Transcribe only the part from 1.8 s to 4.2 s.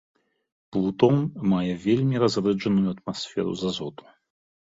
вельмі разрэджаную атмасферу з азоту.